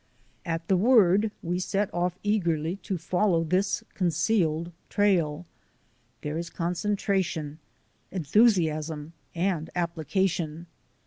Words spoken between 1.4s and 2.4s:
we set off